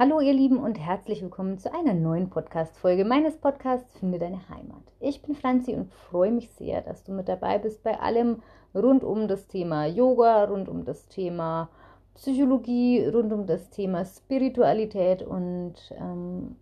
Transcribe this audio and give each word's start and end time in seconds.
Hallo 0.00 0.20
ihr 0.20 0.32
Lieben 0.32 0.58
und 0.58 0.78
herzlich 0.78 1.22
willkommen 1.22 1.58
zu 1.58 1.74
einer 1.74 1.92
neuen 1.92 2.30
Podcast-Folge 2.30 3.04
meines 3.04 3.36
Podcasts 3.36 3.98
Finde 3.98 4.20
deine 4.20 4.48
Heimat. 4.48 4.84
Ich 5.00 5.22
bin 5.22 5.34
Franzi 5.34 5.74
und 5.74 5.92
freue 5.92 6.30
mich 6.30 6.52
sehr, 6.52 6.82
dass 6.82 7.02
du 7.02 7.10
mit 7.10 7.28
dabei 7.28 7.58
bist 7.58 7.82
bei 7.82 7.98
allem 7.98 8.40
rund 8.76 9.02
um 9.02 9.26
das 9.26 9.48
Thema 9.48 9.86
Yoga, 9.86 10.44
rund 10.44 10.68
um 10.68 10.84
das 10.84 11.08
Thema 11.08 11.68
Psychologie, 12.14 13.08
rund 13.08 13.32
um 13.32 13.46
das 13.46 13.70
Thema 13.70 14.04
Spiritualität 14.04 15.24
und 15.24 15.74
ähm, 15.98 16.54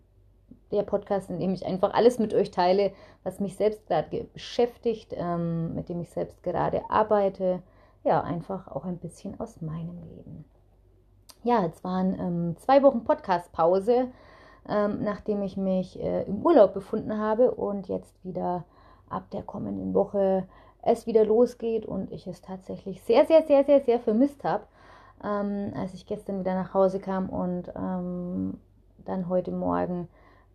der 0.72 0.84
Podcast, 0.84 1.28
in 1.28 1.38
dem 1.38 1.52
ich 1.52 1.66
einfach 1.66 1.92
alles 1.92 2.18
mit 2.18 2.32
euch 2.32 2.50
teile, 2.50 2.92
was 3.22 3.38
mich 3.38 3.56
selbst 3.56 3.86
gerade 3.86 4.28
beschäftigt, 4.32 5.12
ähm, 5.14 5.74
mit 5.74 5.90
dem 5.90 6.00
ich 6.00 6.08
selbst 6.08 6.42
gerade 6.42 6.88
arbeite. 6.88 7.62
Ja, 8.02 8.22
einfach 8.22 8.68
auch 8.68 8.86
ein 8.86 8.96
bisschen 8.96 9.38
aus 9.38 9.60
meinem 9.60 10.00
Leben 10.08 10.46
ja, 11.46 11.62
jetzt 11.62 11.84
waren 11.84 12.18
ähm, 12.18 12.56
zwei 12.58 12.82
Wochen 12.82 13.04
Podcast-Pause, 13.04 14.08
ähm, 14.68 14.98
nachdem 15.02 15.42
ich 15.42 15.56
mich 15.56 15.98
äh, 16.00 16.24
im 16.24 16.44
Urlaub 16.44 16.74
befunden 16.74 17.16
habe 17.18 17.52
und 17.52 17.86
jetzt 17.86 18.12
wieder 18.24 18.64
ab 19.08 19.30
der 19.30 19.44
kommenden 19.44 19.94
Woche 19.94 20.48
es 20.82 21.06
wieder 21.06 21.24
losgeht 21.24 21.86
und 21.86 22.10
ich 22.10 22.26
es 22.26 22.40
tatsächlich 22.40 23.00
sehr, 23.02 23.26
sehr, 23.26 23.42
sehr, 23.42 23.64
sehr, 23.64 23.80
sehr 23.80 24.00
vermisst 24.00 24.42
habe, 24.42 24.64
ähm, 25.22 25.72
als 25.76 25.94
ich 25.94 26.06
gestern 26.06 26.40
wieder 26.40 26.54
nach 26.54 26.74
Hause 26.74 26.98
kam 26.98 27.28
und 27.28 27.72
ähm, 27.76 28.58
dann 29.04 29.28
heute 29.28 29.52
Morgen 29.52 30.08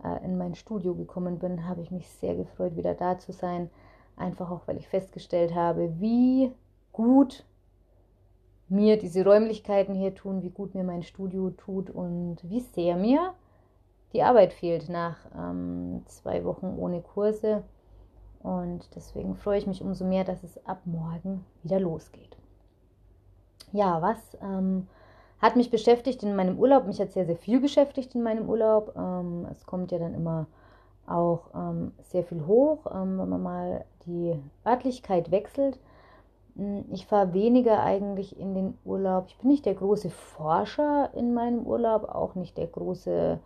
äh, 0.03 0.23
in 0.25 0.37
mein 0.37 0.55
Studio 0.55 0.93
gekommen 0.93 1.39
bin, 1.39 1.67
habe 1.67 1.81
ich 1.81 1.91
mich 1.91 2.09
sehr 2.09 2.35
gefreut, 2.35 2.75
wieder 2.75 2.95
da 2.95 3.17
zu 3.17 3.31
sein. 3.31 3.69
Einfach 4.17 4.51
auch, 4.51 4.61
weil 4.65 4.77
ich 4.77 4.89
festgestellt 4.89 5.55
habe, 5.55 5.93
wie 5.99 6.51
gut 6.91 7.45
mir 8.71 8.97
diese 8.97 9.23
Räumlichkeiten 9.23 9.93
hier 9.93 10.15
tun, 10.15 10.41
wie 10.41 10.49
gut 10.49 10.75
mir 10.75 10.83
mein 10.83 11.03
Studio 11.03 11.49
tut 11.51 11.89
und 11.89 12.37
wie 12.43 12.61
sehr 12.61 12.95
mir 12.95 13.33
die 14.13 14.23
Arbeit 14.23 14.53
fehlt 14.53 14.89
nach 14.89 15.17
ähm, 15.37 16.03
zwei 16.05 16.43
Wochen 16.43 16.75
ohne 16.77 17.01
Kurse. 17.01 17.63
Und 18.39 18.89
deswegen 18.95 19.35
freue 19.35 19.59
ich 19.59 19.67
mich 19.67 19.81
umso 19.81 20.05
mehr, 20.05 20.23
dass 20.23 20.43
es 20.43 20.65
ab 20.65 20.81
morgen 20.85 21.45
wieder 21.63 21.79
losgeht. 21.79 22.37
Ja, 23.71 24.01
was 24.01 24.17
ähm, 24.41 24.87
hat 25.39 25.55
mich 25.55 25.69
beschäftigt 25.69 26.23
in 26.23 26.35
meinem 26.35 26.57
Urlaub? 26.57 26.87
Mich 26.87 26.99
hat 26.99 27.11
sehr, 27.11 27.25
sehr 27.25 27.37
viel 27.37 27.59
beschäftigt 27.59 28.15
in 28.15 28.23
meinem 28.23 28.49
Urlaub. 28.49 28.93
Ähm, 28.97 29.47
es 29.51 29.65
kommt 29.65 29.91
ja 29.91 29.99
dann 29.99 30.13
immer 30.13 30.47
auch 31.07 31.49
ähm, 31.55 31.93
sehr 32.01 32.23
viel 32.23 32.45
hoch, 32.45 32.85
ähm, 32.93 33.19
wenn 33.19 33.29
man 33.29 33.43
mal 33.43 33.85
die 34.05 34.35
Örtlichkeit 34.65 35.31
wechselt. 35.31 35.79
Hm, 36.55 36.85
ich 36.91 37.05
fahre 37.05 37.33
weniger 37.33 37.81
eigentlich 37.81 38.39
in 38.39 38.53
den 38.53 38.77
Urlaub. 38.85 39.25
Ich 39.27 39.37
bin 39.37 39.49
nicht 39.49 39.65
der 39.65 39.75
große 39.75 40.09
Forscher 40.09 41.09
in 41.13 41.33
meinem 41.33 41.65
Urlaub, 41.65 42.05
auch 42.05 42.35
nicht 42.35 42.57
der 42.57 42.67
große 42.67 43.39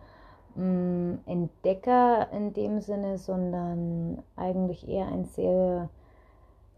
mh, 0.54 0.62
hm, 0.62 1.18
Entdecker 1.26 2.28
in 2.32 2.52
dem 2.52 2.80
Sinne, 2.80 3.18
sondern 3.18 4.22
eigentlich 4.36 4.88
eher 4.88 5.06
ein 5.06 5.24
sehr 5.24 5.88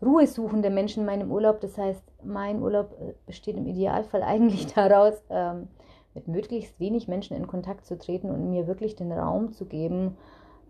ruhesuchender 0.03 0.71
Mensch 0.71 0.97
in 0.97 1.05
meinem 1.05 1.31
Urlaub. 1.31 1.61
Das 1.61 1.77
heißt, 1.77 2.03
mein 2.23 2.63
Urlaub 2.63 2.93
äh, 3.01 3.15
besteht 3.27 3.57
im 3.57 3.67
Idealfall 3.67 4.23
eigentlich 4.23 4.67
daraus, 4.75 5.15
ähm, 5.31 5.69
mit 6.15 6.27
möglichst 6.27 6.81
wenig 6.81 7.07
Menschen 7.07 7.37
in 7.37 7.47
Kontakt 7.47 7.87
zu 7.87 7.97
treten 7.97 8.31
und 8.31 8.51
mir 8.51 8.67
wirklich 8.67 8.97
den 8.97 9.13
Raum 9.13 9.53
zu 9.53 9.67
geben, 9.67 10.17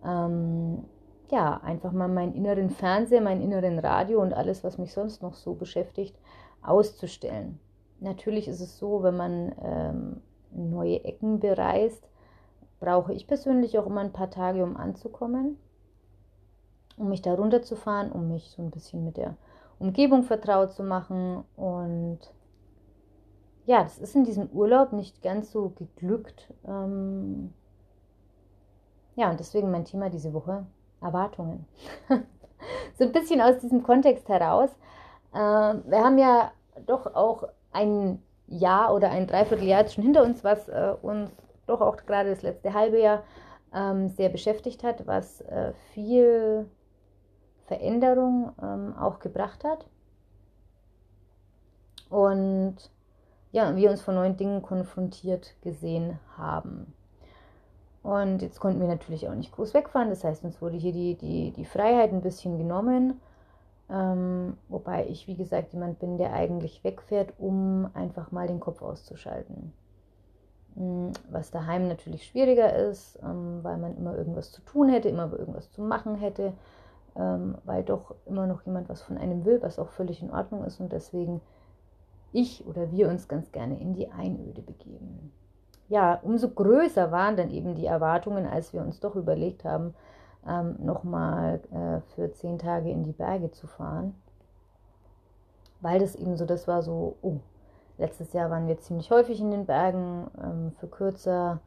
ähm, 0.04 0.84
ja, 1.30 1.60
einfach 1.62 1.92
mal 1.92 2.08
meinen 2.08 2.34
inneren 2.34 2.70
Fernseher, 2.70 3.20
meinen 3.20 3.42
inneren 3.42 3.78
Radio 3.78 4.20
und 4.20 4.32
alles, 4.32 4.64
was 4.64 4.78
mich 4.78 4.92
sonst 4.92 5.22
noch 5.22 5.34
so 5.34 5.54
beschäftigt, 5.54 6.16
auszustellen. 6.62 7.58
Natürlich 8.00 8.48
ist 8.48 8.60
es 8.60 8.78
so, 8.78 9.02
wenn 9.02 9.16
man 9.16 9.54
ähm, 9.62 10.22
neue 10.52 11.04
Ecken 11.04 11.40
bereist, 11.40 12.08
brauche 12.80 13.12
ich 13.12 13.26
persönlich 13.26 13.78
auch 13.78 13.86
immer 13.86 14.00
ein 14.00 14.12
paar 14.12 14.30
Tage, 14.30 14.62
um 14.62 14.76
anzukommen, 14.76 15.58
um 16.96 17.08
mich 17.08 17.22
da 17.22 17.34
runterzufahren, 17.34 18.12
um 18.12 18.28
mich 18.28 18.50
so 18.50 18.62
ein 18.62 18.70
bisschen 18.70 19.04
mit 19.04 19.16
der 19.16 19.36
Umgebung 19.78 20.22
vertraut 20.22 20.72
zu 20.72 20.82
machen. 20.82 21.44
Und 21.56 22.20
ja, 23.66 23.82
das 23.82 23.98
ist 23.98 24.14
in 24.14 24.24
diesem 24.24 24.48
Urlaub 24.50 24.92
nicht 24.92 25.22
ganz 25.22 25.50
so 25.50 25.70
geglückt. 25.70 26.52
Ähm 26.66 27.52
ja, 29.16 29.30
und 29.30 29.40
deswegen 29.40 29.72
mein 29.72 29.84
Thema 29.84 30.10
diese 30.10 30.32
Woche, 30.32 30.64
Erwartungen. 31.00 31.66
so 32.98 33.04
ein 33.04 33.12
bisschen 33.12 33.40
aus 33.40 33.58
diesem 33.58 33.82
Kontext 33.82 34.28
heraus. 34.28 34.70
Äh, 35.32 35.38
wir 35.38 36.04
haben 36.04 36.18
ja 36.18 36.52
doch 36.86 37.14
auch 37.14 37.44
ein 37.72 38.22
Jahr 38.46 38.94
oder 38.94 39.10
ein 39.10 39.26
Dreivierteljahr 39.26 39.86
schon 39.88 40.04
hinter 40.04 40.24
uns, 40.24 40.42
was 40.42 40.68
äh, 40.68 40.94
uns 41.02 41.30
doch 41.66 41.80
auch 41.80 41.96
gerade 41.96 42.30
das 42.30 42.42
letzte 42.42 42.72
halbe 42.72 43.00
Jahr 43.00 43.22
ähm, 43.74 44.08
sehr 44.08 44.30
beschäftigt 44.30 44.82
hat, 44.82 45.06
was 45.06 45.42
äh, 45.42 45.72
viel 45.92 46.66
Veränderung 47.66 48.52
ähm, 48.62 48.94
auch 48.98 49.18
gebracht 49.18 49.64
hat. 49.64 49.86
Und 52.08 52.76
ja, 53.52 53.76
wir 53.76 53.90
uns 53.90 54.00
von 54.00 54.14
neuen 54.14 54.36
Dingen 54.36 54.62
konfrontiert 54.62 55.54
gesehen 55.62 56.18
haben. 56.36 56.94
Und 58.02 58.42
jetzt 58.42 58.60
konnten 58.60 58.80
wir 58.80 58.88
natürlich 58.88 59.28
auch 59.28 59.34
nicht 59.34 59.52
groß 59.52 59.74
wegfahren. 59.74 60.10
Das 60.10 60.24
heißt, 60.24 60.44
uns 60.44 60.62
wurde 60.62 60.76
hier 60.76 60.92
die, 60.92 61.16
die, 61.16 61.50
die 61.52 61.64
Freiheit 61.64 62.12
ein 62.12 62.22
bisschen 62.22 62.58
genommen. 62.58 63.20
Ähm, 63.90 64.56
wobei 64.68 65.06
ich, 65.08 65.26
wie 65.26 65.36
gesagt, 65.36 65.72
jemand 65.72 65.98
bin, 65.98 66.18
der 66.18 66.32
eigentlich 66.32 66.84
wegfährt, 66.84 67.32
um 67.38 67.88
einfach 67.94 68.30
mal 68.32 68.46
den 68.46 68.60
Kopf 68.60 68.82
auszuschalten. 68.82 69.72
Mhm, 70.74 71.12
was 71.30 71.50
daheim 71.50 71.88
natürlich 71.88 72.24
schwieriger 72.24 72.74
ist, 72.74 73.18
ähm, 73.22 73.60
weil 73.62 73.78
man 73.78 73.96
immer 73.96 74.16
irgendwas 74.16 74.52
zu 74.52 74.60
tun 74.62 74.88
hätte, 74.88 75.08
immer 75.08 75.32
irgendwas 75.32 75.70
zu 75.72 75.82
machen 75.82 76.16
hätte, 76.16 76.52
ähm, 77.16 77.56
weil 77.64 77.82
doch 77.82 78.14
immer 78.26 78.46
noch 78.46 78.62
jemand 78.62 78.88
was 78.88 79.02
von 79.02 79.18
einem 79.18 79.44
will, 79.44 79.60
was 79.62 79.78
auch 79.78 79.88
völlig 79.88 80.22
in 80.22 80.30
Ordnung 80.30 80.64
ist 80.64 80.80
und 80.80 80.92
deswegen 80.92 81.40
ich 82.32 82.66
oder 82.66 82.92
wir 82.92 83.08
uns 83.08 83.26
ganz 83.26 83.50
gerne 83.52 83.80
in 83.80 83.94
die 83.94 84.10
Einöde 84.12 84.62
begeben 84.62 85.32
ja, 85.88 86.18
umso 86.22 86.50
größer 86.50 87.10
waren 87.10 87.36
dann 87.36 87.50
eben 87.50 87.74
die 87.74 87.86
Erwartungen, 87.86 88.46
als 88.46 88.72
wir 88.72 88.80
uns 88.80 89.00
doch 89.00 89.16
überlegt 89.16 89.64
haben, 89.64 89.94
ähm, 90.46 90.76
nochmal 90.78 91.60
äh, 91.72 92.00
für 92.14 92.32
zehn 92.32 92.58
Tage 92.58 92.90
in 92.90 93.04
die 93.04 93.12
Berge 93.12 93.50
zu 93.50 93.66
fahren. 93.66 94.14
Weil 95.80 96.00
das 96.00 96.14
eben 96.14 96.36
so, 96.36 96.44
das 96.44 96.68
war 96.68 96.82
so, 96.82 97.16
oh, 97.22 97.38
letztes 97.96 98.32
Jahr 98.32 98.50
waren 98.50 98.68
wir 98.68 98.78
ziemlich 98.78 99.10
häufig 99.10 99.40
in 99.40 99.50
den 99.50 99.66
Bergen, 99.66 100.30
ähm, 100.42 100.72
für 100.78 100.88
kürzer, 100.88 101.60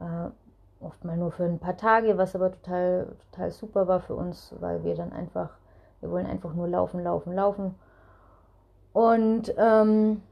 äh, 0.00 0.84
oft 0.84 1.04
mal 1.04 1.16
nur 1.16 1.32
für 1.32 1.44
ein 1.44 1.58
paar 1.58 1.76
Tage, 1.76 2.18
was 2.18 2.34
aber 2.34 2.52
total, 2.52 3.08
total 3.30 3.50
super 3.50 3.88
war 3.88 4.00
für 4.00 4.14
uns, 4.14 4.54
weil 4.60 4.84
wir 4.84 4.94
dann 4.94 5.12
einfach, 5.12 5.50
wir 6.00 6.10
wollen 6.10 6.26
einfach 6.26 6.54
nur 6.54 6.68
laufen, 6.68 7.02
laufen, 7.02 7.34
laufen. 7.34 7.74
Und 8.92 9.54
ähm, 9.56 10.22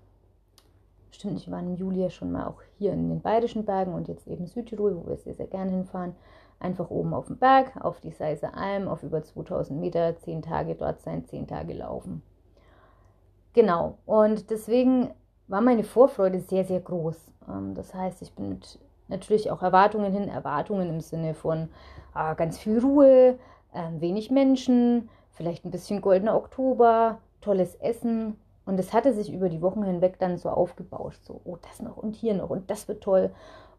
stimmt 1.15 1.47
wir 1.47 1.53
waren 1.53 1.67
im 1.67 1.77
Juli 1.77 2.01
ja 2.01 2.11
schon 2.11 2.33
mal 2.33 2.47
auch 2.47 2.61
hier 2.79 2.93
in 2.93 3.09
den 3.09 3.21
Bayerischen 3.21 3.65
Bergen 3.65 3.95
und 3.95 4.09
jetzt 4.09 4.27
eben 4.27 4.47
Südtirol, 4.47 4.97
wo 4.97 5.09
wir 5.09 5.17
sehr, 5.17 5.35
sehr 5.35 5.47
gerne 5.47 5.71
hinfahren. 5.71 6.15
Einfach 6.61 6.91
oben 6.91 7.15
auf 7.15 7.27
den 7.27 7.39
Berg, 7.39 7.73
auf 7.85 8.01
die 8.01 8.13
Seiser 8.13 8.57
Alm, 8.57 8.89
auf 8.89 9.03
über 9.03 9.23
2000 9.23 9.79
Meter, 9.79 10.17
zehn 10.19 10.43
Tage 10.43 10.75
dort 10.75 11.01
sein, 11.03 11.25
zehn 11.25 11.47
Tage 11.47 11.75
laufen. 11.75 12.23
Genau, 13.53 13.99
und 14.07 14.51
deswegen 14.51 15.11
war 15.47 15.61
meine 15.61 15.85
Vorfreude 15.85 16.41
sehr, 16.41 16.65
sehr 16.65 16.81
groß. 16.81 17.31
Ähm, 17.49 17.75
das 17.75 17.95
heißt, 17.95 18.23
ich 18.23 18.33
bin 18.33 18.49
mit 18.49 18.79
natürlich 19.09 19.51
auch 19.51 19.63
Erwartungen 19.63 20.13
hin, 20.13 20.29
Erwartungen 20.29 20.89
im 20.89 21.01
Sinne 21.01 21.35
von 21.35 21.69
ah, 22.15 22.35
ganz 22.35 22.59
viel 22.59 22.79
Ruhe, 22.79 23.39
äh, 23.73 24.01
wenig 24.01 24.31
Menschen, 24.31 25.09
vielleicht 25.33 25.65
ein 25.65 25.71
bisschen 25.71 26.01
goldener 26.01 26.37
Oktober, 26.37 27.19
tolles 27.41 27.75
Essen, 27.77 28.37
und 28.67 28.79
es 28.79 28.93
hatte 28.93 29.13
sich 29.13 29.33
über 29.33 29.49
die 29.49 29.63
Wochen 29.63 29.83
hinweg 29.83 30.19
dann 30.19 30.39
so 30.39 30.49
aufgebauscht, 30.49 31.25
so, 31.25 31.41
oh, 31.45 31.57
das 31.63 31.81
noch 31.81 31.97
und 31.97 32.17
hier 32.17 32.35
noch 32.35 32.51
und 32.51 32.71
das 32.71 32.89
wird 32.89 33.03
toll 33.03 33.31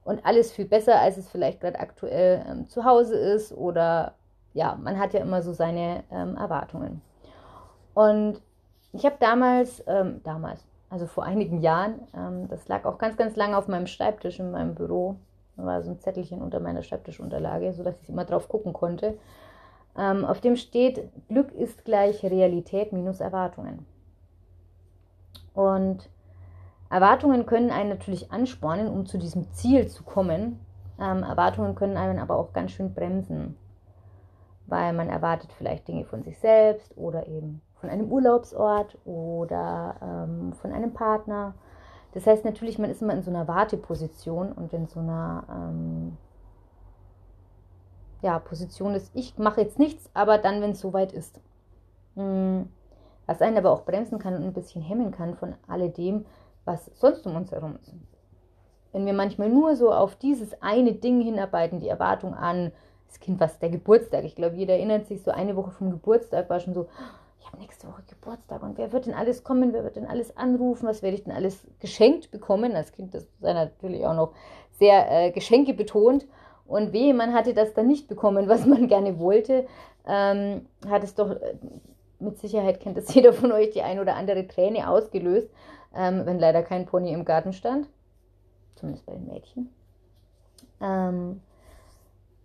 und 0.04 0.26
alles 0.26 0.52
viel 0.52 0.66
besser, 0.66 1.00
als 1.00 1.18
es 1.18 1.30
vielleicht 1.30 1.62
gerade 1.62 1.80
aktuell 1.80 2.46
ähm, 2.48 2.68
zu 2.70 2.86
Hause 2.86 3.16
ist 3.16 3.52
oder 3.52 4.14
ja, 4.54 4.78
man 4.82 4.98
hat 5.00 5.14
ja 5.14 5.20
immer 5.20 5.42
so 5.42 5.52
seine 5.52 6.04
ähm, 6.12 6.38
Erwartungen. 6.38 7.02
Und 7.94 8.42
ich 8.94 9.06
habe 9.06 9.18
damals, 9.20 9.84
ähm, 9.86 10.22
damals, 10.24 10.66
also 10.90 11.08
vor 11.08 11.26
einigen 11.26 11.62
Jahren, 11.62 12.08
ähm, 12.16 12.48
das 12.48 12.68
lag 12.70 12.86
auch 12.86 12.98
ganz, 12.98 13.18
ganz 13.18 13.36
lange 13.36 13.58
auf 13.58 13.68
meinem 13.68 13.88
Schreibtisch 13.88 14.40
in 14.40 14.52
meinem 14.52 14.76
Büro, 14.76 15.18
da 15.58 15.66
war 15.66 15.82
so 15.82 15.92
ein 15.92 16.00
Zettelchen 16.00 16.42
unter 16.42 16.60
meiner 16.60 16.84
Schreibtischunterlage, 16.84 17.74
sodass 17.74 18.02
ich 18.02 18.10
immer 18.10 18.26
drauf 18.26 18.48
gucken 18.48 18.74
konnte. 18.74 19.18
Ähm, 19.98 20.26
auf 20.26 20.42
dem 20.42 20.56
steht, 20.56 21.10
Glück 21.28 21.52
ist 21.54 21.86
gleich 21.86 22.24
Realität 22.24 22.94
minus 22.94 23.20
Erwartungen. 23.20 23.86
Und 25.56 26.10
Erwartungen 26.90 27.46
können 27.46 27.72
einen 27.72 27.90
natürlich 27.90 28.32
anspornen, 28.32 28.88
um 28.88 29.06
zu 29.06 29.18
diesem 29.18 29.52
Ziel 29.52 29.88
zu 29.88 30.04
kommen. 30.04 30.60
Ähm, 31.00 31.24
Erwartungen 31.24 31.76
können 31.76 31.98
einen 31.98 32.20
aber 32.20 32.36
auch 32.38 32.54
ganz 32.54 32.72
schön 32.72 32.94
bremsen, 32.94 33.58
weil 34.68 34.94
man 34.94 35.10
erwartet 35.10 35.52
vielleicht 35.58 35.88
Dinge 35.88 36.06
von 36.06 36.24
sich 36.24 36.38
selbst 36.40 36.96
oder 36.98 37.28
eben 37.28 37.62
von 37.82 37.90
einem 37.90 38.12
Urlaubsort 38.12 38.98
oder 39.06 39.96
ähm, 40.02 40.54
von 40.54 40.72
einem 40.72 40.94
Partner. 40.94 41.56
Das 42.14 42.26
heißt 42.26 42.46
natürlich, 42.46 42.80
man 42.80 42.90
ist 42.90 43.02
immer 43.02 43.14
in 43.14 43.24
so 43.24 43.30
einer 43.30 43.48
Warteposition 43.48 44.54
und 44.54 44.72
in 44.72 44.88
so 44.88 45.02
einer 45.02 45.44
ähm, 45.50 46.18
ja, 48.22 48.40
Position 48.40 48.96
ist, 48.96 49.12
ich 49.14 49.38
mache 49.38 49.62
jetzt 49.62 49.80
nichts, 49.80 50.10
aber 50.14 50.38
dann, 50.38 50.62
wenn 50.62 50.72
es 50.72 50.80
soweit 50.80 51.12
ist. 51.12 51.40
Hm, 52.16 52.70
was 53.26 53.42
einen 53.42 53.58
aber 53.58 53.72
auch 53.72 53.84
bremsen 53.84 54.20
kann 54.20 54.36
und 54.36 54.44
ein 54.44 54.54
bisschen 54.54 54.82
hemmen 54.82 55.12
kann 55.12 55.36
von 55.36 55.56
alledem, 55.68 56.26
was 56.66 56.92
sonst 56.96 57.26
um 57.26 57.36
uns 57.36 57.52
herum 57.52 57.78
ist. 57.82 57.94
Wenn 58.92 59.06
wir 59.06 59.14
manchmal 59.14 59.50
nur 59.50 59.76
so 59.76 59.92
auf 59.92 60.16
dieses 60.16 60.62
eine 60.62 60.94
Ding 60.94 61.22
hinarbeiten, 61.22 61.80
die 61.80 61.90
Erwartung 61.90 62.34
an 62.34 62.72
das 63.08 63.20
Kind, 63.20 63.40
was 63.40 63.60
der 63.60 63.70
Geburtstag, 63.70 64.24
ich 64.24 64.36
glaube, 64.36 64.56
jeder 64.56 64.74
erinnert 64.74 65.06
sich, 65.06 65.22
so 65.22 65.32
eine 65.32 65.56
Woche 65.56 65.72
vom 65.72 65.92
Geburtstag 65.92 66.50
war 66.50 66.60
schon 66.60 66.74
so, 66.74 66.88
ich 67.40 67.48
habe 67.48 67.60
nächste 67.60 67.88
Woche 67.88 68.02
Geburtstag 68.10 68.64
und 68.64 68.78
wer 68.78 68.92
wird 68.92 69.06
denn 69.06 69.14
alles 69.14 69.44
kommen, 69.44 69.74
wer 69.74 69.84
wird 69.84 69.98
denn 69.98 70.08
alles 70.08 70.36
anrufen, 70.36 70.88
was 70.88 71.04
werde 71.04 71.16
ich 71.16 71.24
denn 71.24 71.34
alles 71.34 71.68
geschenkt 71.80 72.32
bekommen? 72.32 72.76
Als 72.76 72.92
Kind 72.92 73.14
das 73.14 73.28
sei 73.40 73.54
natürlich 73.54 74.06
auch 74.06 74.16
noch 74.16 74.32
sehr 74.72 75.12
äh, 75.12 75.32
Geschenke 75.32 75.74
betont. 75.74 76.26
Und 76.68 76.94
wehe, 76.94 77.14
man 77.14 77.34
hatte 77.34 77.54
das 77.54 77.74
dann 77.74 77.88
nicht 77.88 78.08
bekommen, 78.08 78.50
was 78.50 78.66
man 78.66 78.88
gerne 78.88 79.20
wollte, 79.20 79.68
ähm, 80.08 80.68
hat 80.90 81.04
es 81.04 81.16
doch, 81.16 81.30
äh, 81.32 81.56
mit 82.20 82.38
Sicherheit 82.38 82.80
kennt 82.80 82.98
das 82.98 83.14
jeder 83.14 83.34
von 83.34 83.52
euch, 83.52 83.72
die 83.72 83.82
ein 83.82 84.00
oder 84.00 84.16
andere 84.16 84.48
Träne 84.48 84.90
ausgelöst, 84.90 85.50
ähm, 85.96 86.26
wenn 86.26 86.40
leider 86.40 86.64
kein 86.64 86.86
Pony 86.86 87.14
im 87.14 87.26
Garten 87.26 87.54
stand. 87.54 87.88
Zumindest 88.76 89.06
bei 89.06 89.14
den 89.14 89.28
Mädchen. 89.28 89.70
Ähm, 90.82 91.42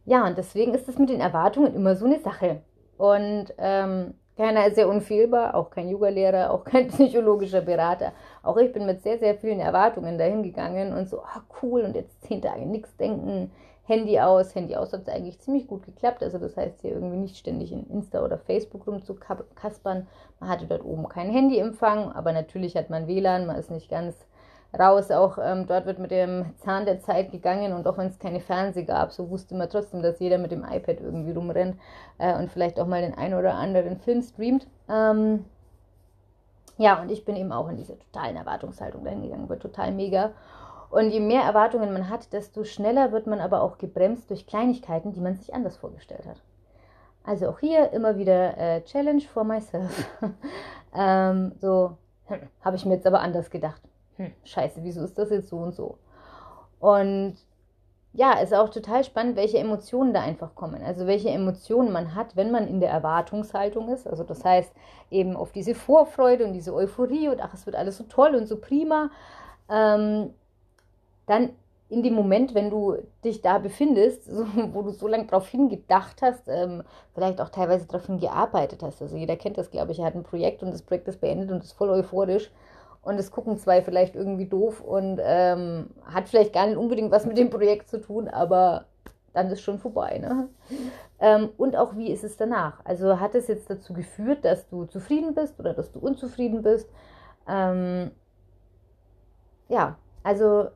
ja, 0.04 0.26
und 0.26 0.38
deswegen 0.38 0.74
ist 0.74 0.88
es 0.88 0.98
mit 0.98 1.10
den 1.10 1.20
Erwartungen 1.20 1.74
immer 1.74 1.96
so 1.96 2.06
eine 2.06 2.20
Sache. 2.20 2.62
Und 2.96 3.46
ähm, 3.58 4.14
keiner 4.36 4.66
ist 4.66 4.76
ja 4.78 4.86
unfehlbar, 4.86 5.54
auch 5.54 5.70
kein 5.70 5.88
Yoga-Lehrer, 5.88 6.50
auch 6.50 6.64
kein 6.64 6.88
psychologischer 6.88 7.60
Berater. 7.60 8.12
Auch 8.42 8.56
ich 8.56 8.72
bin 8.72 8.86
mit 8.86 9.02
sehr, 9.02 9.18
sehr 9.18 9.34
vielen 9.34 9.60
Erwartungen 9.60 10.18
dahin 10.18 10.42
gegangen 10.42 10.92
und 10.92 11.08
so, 11.08 11.20
ah 11.20 11.42
cool, 11.62 11.82
und 11.82 11.94
jetzt 11.94 12.22
zehn 12.22 12.40
Tage 12.40 12.66
nichts 12.66 12.96
denken, 12.96 13.50
Handy 13.90 14.20
aus. 14.20 14.54
Handy 14.54 14.76
aus 14.76 14.92
hat 14.92 15.02
es 15.02 15.08
eigentlich 15.08 15.40
ziemlich 15.40 15.66
gut 15.66 15.84
geklappt. 15.84 16.22
Also 16.22 16.38
das 16.38 16.56
heißt 16.56 16.80
hier 16.80 16.92
irgendwie 16.92 17.16
nicht 17.16 17.36
ständig 17.36 17.72
in 17.72 17.86
Insta 17.90 18.24
oder 18.24 18.38
Facebook 18.38 18.86
rumzukaspern. 18.86 20.06
Man 20.38 20.48
hatte 20.48 20.66
dort 20.66 20.84
oben 20.84 21.08
keinen 21.08 21.32
Handyempfang, 21.32 22.12
aber 22.12 22.32
natürlich 22.32 22.76
hat 22.76 22.88
man 22.88 23.08
WLAN, 23.08 23.46
man 23.46 23.56
ist 23.56 23.70
nicht 23.70 23.90
ganz 23.90 24.14
raus. 24.78 25.10
Auch 25.10 25.38
ähm, 25.42 25.66
dort 25.66 25.86
wird 25.86 25.98
mit 25.98 26.12
dem 26.12 26.54
Zahn 26.58 26.86
der 26.86 27.00
Zeit 27.00 27.32
gegangen 27.32 27.72
und 27.72 27.86
auch 27.86 27.98
wenn 27.98 28.06
es 28.06 28.18
keine 28.18 28.40
Fernseh 28.40 28.84
gab, 28.84 29.12
so 29.12 29.28
wusste 29.28 29.54
man 29.54 29.68
trotzdem, 29.68 30.02
dass 30.02 30.20
jeder 30.20 30.38
mit 30.38 30.52
dem 30.52 30.64
iPad 30.64 31.00
irgendwie 31.00 31.32
rumrennt 31.32 31.76
äh, 32.18 32.38
und 32.38 32.50
vielleicht 32.50 32.78
auch 32.78 32.86
mal 32.86 33.02
den 33.02 33.14
einen 33.14 33.34
oder 33.34 33.54
anderen 33.54 33.98
Film 33.98 34.22
streamt. 34.22 34.66
Ähm, 34.88 35.44
ja, 36.78 37.02
und 37.02 37.10
ich 37.10 37.24
bin 37.24 37.36
eben 37.36 37.52
auch 37.52 37.68
in 37.68 37.76
dieser 37.76 37.98
totalen 37.98 38.36
Erwartungshaltung 38.36 39.04
dahin 39.04 39.22
gegangen, 39.22 39.48
war 39.48 39.58
total 39.58 39.92
mega. 39.92 40.30
Und 40.90 41.10
je 41.10 41.20
mehr 41.20 41.42
Erwartungen 41.42 41.92
man 41.92 42.08
hat, 42.08 42.32
desto 42.32 42.64
schneller 42.64 43.12
wird 43.12 43.26
man 43.26 43.40
aber 43.40 43.62
auch 43.62 43.78
gebremst 43.78 44.28
durch 44.28 44.46
Kleinigkeiten, 44.46 45.12
die 45.12 45.20
man 45.20 45.36
sich 45.36 45.54
anders 45.54 45.76
vorgestellt 45.76 46.26
hat. 46.26 46.42
Also 47.22 47.48
auch 47.48 47.60
hier 47.60 47.92
immer 47.92 48.16
wieder 48.18 48.58
äh, 48.58 48.82
Challenge 48.82 49.22
for 49.22 49.44
myself. 49.44 50.10
ähm, 50.94 51.52
so, 51.60 51.96
hm, 52.26 52.40
habe 52.62 52.76
ich 52.76 52.84
mir 52.84 52.94
jetzt 52.94 53.06
aber 53.06 53.20
anders 53.20 53.50
gedacht. 53.50 53.80
Hm, 54.16 54.32
scheiße, 54.44 54.82
wieso 54.82 55.02
ist 55.02 55.16
das 55.16 55.30
jetzt 55.30 55.48
so 55.48 55.58
und 55.58 55.74
so? 55.74 55.98
Und 56.80 57.36
ja, 58.12 58.32
ist 58.40 58.52
auch 58.52 58.70
total 58.70 59.04
spannend, 59.04 59.36
welche 59.36 59.58
Emotionen 59.58 60.12
da 60.12 60.22
einfach 60.22 60.56
kommen. 60.56 60.82
Also 60.82 61.06
welche 61.06 61.28
Emotionen 61.28 61.92
man 61.92 62.16
hat, 62.16 62.34
wenn 62.34 62.50
man 62.50 62.66
in 62.66 62.80
der 62.80 62.90
Erwartungshaltung 62.90 63.88
ist. 63.88 64.08
Also 64.08 64.24
das 64.24 64.44
heißt 64.44 64.72
eben 65.12 65.36
auf 65.36 65.52
diese 65.52 65.76
Vorfreude 65.76 66.44
und 66.44 66.52
diese 66.52 66.74
Euphorie 66.74 67.28
und 67.28 67.40
ach, 67.40 67.54
es 67.54 67.66
wird 67.66 67.76
alles 67.76 67.98
so 67.98 68.04
toll 68.04 68.34
und 68.34 68.48
so 68.48 68.56
prima. 68.56 69.10
Ähm, 69.68 70.34
dann 71.30 71.50
in 71.88 72.02
dem 72.02 72.14
Moment, 72.14 72.54
wenn 72.54 72.70
du 72.70 72.96
dich 73.24 73.42
da 73.42 73.58
befindest, 73.58 74.24
so, 74.24 74.46
wo 74.72 74.82
du 74.82 74.90
so 74.90 75.08
lange 75.08 75.26
darauf 75.26 75.48
hingedacht 75.48 76.22
hast, 76.22 76.48
ähm, 76.48 76.82
vielleicht 77.14 77.40
auch 77.40 77.48
teilweise 77.48 77.86
darauf 77.86 78.06
hingearbeitet 78.06 78.82
hast. 78.82 79.02
Also 79.02 79.16
jeder 79.16 79.36
kennt 79.36 79.58
das, 79.58 79.70
glaube 79.70 79.92
ich. 79.92 79.98
Er 79.98 80.06
hat 80.06 80.14
ein 80.14 80.22
Projekt 80.22 80.62
und 80.62 80.72
das 80.72 80.82
Projekt 80.82 81.08
ist 81.08 81.20
beendet 81.20 81.50
und 81.50 81.62
ist 81.62 81.72
voll 81.72 81.90
euphorisch. 81.90 82.50
Und 83.02 83.18
es 83.18 83.30
gucken 83.30 83.58
zwei 83.58 83.82
vielleicht 83.82 84.14
irgendwie 84.14 84.46
doof 84.46 84.82
und 84.82 85.20
ähm, 85.22 85.88
hat 86.04 86.28
vielleicht 86.28 86.52
gar 86.52 86.66
nicht 86.66 86.76
unbedingt 86.76 87.10
was 87.10 87.24
mit 87.26 87.38
dem 87.38 87.48
Projekt 87.48 87.88
zu 87.88 88.00
tun, 88.00 88.28
aber 88.28 88.84
dann 89.32 89.50
ist 89.50 89.62
schon 89.62 89.78
vorbei. 89.78 90.18
Ne? 90.18 90.48
Ähm, 91.18 91.48
und 91.56 91.76
auch 91.76 91.96
wie 91.96 92.12
ist 92.12 92.24
es 92.24 92.36
danach? 92.36 92.84
Also 92.84 93.18
hat 93.18 93.34
es 93.34 93.48
jetzt 93.48 93.70
dazu 93.70 93.94
geführt, 93.94 94.44
dass 94.44 94.68
du 94.68 94.84
zufrieden 94.84 95.34
bist 95.34 95.58
oder 95.58 95.72
dass 95.72 95.92
du 95.92 95.98
unzufrieden 95.98 96.62
bist? 96.62 96.88
Ähm, 97.48 98.10
ja, 99.68 99.96
also 100.22 100.68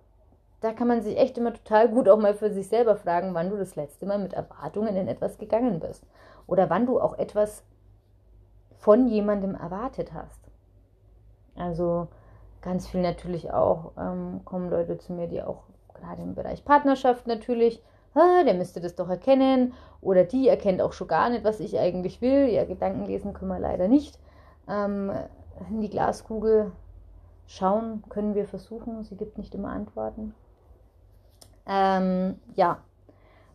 da 0.64 0.72
kann 0.72 0.88
man 0.88 1.02
sich 1.02 1.18
echt 1.18 1.36
immer 1.36 1.52
total 1.52 1.90
gut 1.90 2.08
auch 2.08 2.16
mal 2.16 2.32
für 2.32 2.50
sich 2.50 2.68
selber 2.68 2.96
fragen, 2.96 3.34
wann 3.34 3.50
du 3.50 3.56
das 3.58 3.76
letzte 3.76 4.06
Mal 4.06 4.18
mit 4.18 4.32
Erwartungen 4.32 4.96
in 4.96 5.08
etwas 5.08 5.36
gegangen 5.36 5.78
bist. 5.78 6.06
Oder 6.46 6.70
wann 6.70 6.86
du 6.86 6.98
auch 6.98 7.18
etwas 7.18 7.62
von 8.78 9.06
jemandem 9.06 9.54
erwartet 9.54 10.14
hast. 10.14 10.40
Also 11.54 12.08
ganz 12.62 12.86
viel 12.86 13.02
natürlich 13.02 13.52
auch 13.52 13.92
ähm, 13.98 14.40
kommen 14.46 14.70
Leute 14.70 14.96
zu 14.96 15.12
mir, 15.12 15.26
die 15.26 15.42
auch 15.42 15.64
gerade 15.92 16.22
im 16.22 16.34
Bereich 16.34 16.64
Partnerschaft 16.64 17.26
natürlich, 17.26 17.82
ah, 18.14 18.42
der 18.44 18.54
müsste 18.54 18.80
das 18.80 18.94
doch 18.94 19.10
erkennen. 19.10 19.74
Oder 20.00 20.24
die 20.24 20.48
erkennt 20.48 20.80
auch 20.80 20.94
schon 20.94 21.08
gar 21.08 21.28
nicht, 21.28 21.44
was 21.44 21.60
ich 21.60 21.78
eigentlich 21.78 22.22
will. 22.22 22.48
Ja, 22.48 22.64
Gedanken 22.64 23.04
lesen 23.04 23.34
können 23.34 23.50
wir 23.50 23.58
leider 23.58 23.86
nicht. 23.86 24.18
Ähm, 24.66 25.12
in 25.68 25.82
die 25.82 25.90
Glaskugel 25.90 26.72
schauen 27.46 28.02
können 28.08 28.34
wir 28.34 28.46
versuchen. 28.46 29.04
Sie 29.04 29.16
gibt 29.16 29.36
nicht 29.36 29.54
immer 29.54 29.68
Antworten. 29.68 30.32
Ähm, 31.66 32.38
ja, 32.54 32.82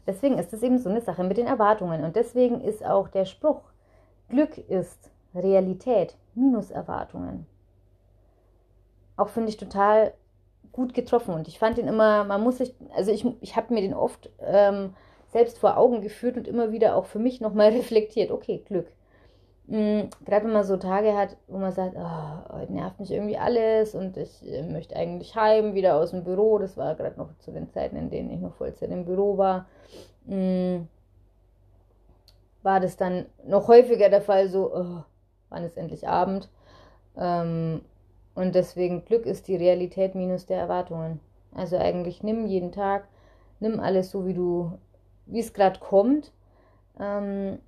deswegen 0.08 0.38
ist 0.38 0.54
es 0.54 0.64
eben 0.64 0.78
so 0.80 0.90
eine 0.90 1.02
Sache 1.02 1.24
mit 1.24 1.38
den 1.38 1.48
Erwartungen. 1.48 2.04
Und 2.04 2.16
deswegen 2.16 2.62
ist 2.62 2.86
auch 2.86 3.08
der 3.08 3.26
Spruch, 3.26 3.62
Glück 4.30 4.58
ist 4.58 5.12
Realität 5.36 6.16
minus 6.36 6.72
Erwartungen. 6.72 7.46
Auch 9.18 9.30
finde 9.30 9.50
ich 9.50 9.58
total 9.58 10.14
gut 10.72 10.94
getroffen. 10.94 11.34
Und 11.34 11.48
ich 11.48 11.60
fand 11.60 11.78
ihn 11.78 11.88
immer, 11.88 12.24
man 12.24 12.42
muss 12.42 12.58
sich, 12.58 12.74
also 12.96 13.12
ich, 13.12 13.26
ich 13.42 13.56
habe 13.56 13.74
mir 13.74 13.82
den 13.82 13.94
oft 13.94 14.30
ähm, 14.40 14.94
selbst 15.28 15.60
vor 15.60 15.78
Augen 15.78 16.02
geführt 16.02 16.38
und 16.38 16.48
immer 16.48 16.72
wieder 16.72 16.96
auch 16.96 17.06
für 17.06 17.20
mich 17.20 17.42
nochmal 17.42 17.70
reflektiert. 17.74 18.32
Okay, 18.32 18.64
Glück. 18.68 18.88
Mhm, 19.70 20.10
Gerade 20.26 20.46
wenn 20.46 20.54
man 20.54 20.64
so 20.64 20.78
Tage 20.78 21.16
hat, 21.16 21.38
wo 21.48 21.60
man 21.60 21.72
sagt, 21.72 21.96
oh, 21.96 22.54
heute 22.58 22.74
nervt 22.74 23.00
mich 23.00 23.12
irgendwie 23.12 23.38
alles 23.38 23.94
und 23.94 24.18
ich 24.18 24.44
äh, 24.48 24.64
möchte 24.64 24.96
eigentlich 24.96 25.36
heim, 25.36 25.76
wieder 25.76 25.96
aus 25.96 26.10
dem 26.10 26.24
Büro. 26.24 26.58
Das 26.58 26.76
war 26.76 26.96
gerade 26.96 27.20
noch 27.20 27.30
zu 27.38 27.52
den 27.52 27.70
Zeiten, 27.70 27.96
in 27.96 28.10
denen 28.10 28.32
ich 28.32 28.40
noch 28.40 28.56
Vollzeit 28.56 28.90
im 28.90 29.06
Büro 29.06 29.38
war. 29.38 29.68
Mhm, 30.26 30.88
war 32.64 32.80
das 32.80 32.98
dann 32.98 33.26
noch 33.46 33.68
häufiger 33.68 34.10
der 34.10 34.22
Fall, 34.22 34.50
so, 34.50 34.74
oh, 34.74 35.04
wann 35.50 35.64
ist 35.64 35.78
endlich 35.78 36.08
Abend? 36.08 36.50
Ähm, 37.18 37.82
und 38.36 38.56
deswegen 38.56 39.06
Glück 39.06 39.26
ist 39.28 39.48
die 39.48 39.56
Realität 39.56 40.16
minus 40.16 40.48
der 40.48 40.60
Erwartungen. 40.60 41.20
Also 41.54 41.78
eigentlich 41.78 42.24
nimm 42.24 42.48
jeden 42.48 42.72
Tag, 42.72 43.08
nimm 43.60 43.80
alles 43.80 44.12
so, 44.12 44.26
wie 44.26 44.34
du, 44.34 44.74
wie 45.28 45.40
es 45.40 45.54
gerade 45.54 45.80
kommt. 45.80 46.32
Ähm, 47.00 47.60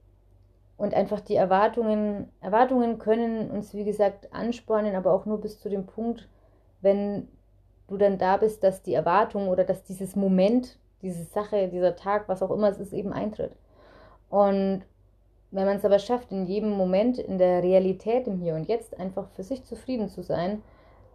und 0.82 0.96
einfach 0.96 1.20
die 1.20 1.36
Erwartungen, 1.36 2.28
Erwartungen 2.42 2.98
können 2.98 3.52
uns, 3.52 3.76
wie 3.76 3.84
gesagt, 3.84 4.34
anspornen, 4.34 4.96
aber 4.96 5.14
auch 5.14 5.28
nur 5.28 5.40
bis 5.40 5.60
zu 5.60 5.70
dem 5.70 5.86
Punkt, 5.86 6.28
wenn 6.82 7.28
du 7.88 7.98
dann 7.98 8.18
da 8.18 8.38
bist, 8.38 8.64
dass 8.64 8.82
die 8.82 8.96
Erwartung 8.96 9.48
oder 9.48 9.64
dass 9.64 9.84
dieses 9.84 10.16
Moment, 10.16 10.80
diese 11.04 11.24
Sache, 11.24 11.68
dieser 11.68 11.96
Tag, 11.96 12.28
was 12.28 12.42
auch 12.42 12.50
immer 12.50 12.70
es 12.70 12.80
ist, 12.80 12.94
eben 12.94 13.14
eintritt. 13.14 13.52
Und 14.32 14.82
wenn 15.52 15.66
man 15.66 15.78
es 15.78 15.86
aber 15.86 16.00
schafft, 16.00 16.32
in 16.32 16.48
jedem 16.48 16.72
Moment, 16.72 17.20
in 17.20 17.38
der 17.38 17.62
Realität, 17.62 18.26
im 18.26 18.40
Hier 18.40 18.56
und 18.56 18.68
Jetzt 18.68 19.00
einfach 19.00 19.30
für 19.36 19.44
sich 19.44 19.64
zufrieden 19.64 20.10
zu 20.10 20.24
sein, 20.24 20.64